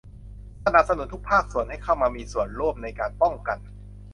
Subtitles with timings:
[0.65, 3.57] สนับสนุนทุกภาคส่วนให้เข้ามามีส่วนร่วมในการป้องกัน